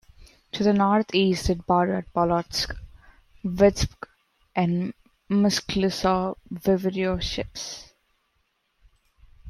[0.53, 2.73] To the north east it bordered Polotsk,
[3.45, 4.07] Vitebsk
[4.55, 4.95] and
[5.29, 7.91] Mscislaw voivodeships.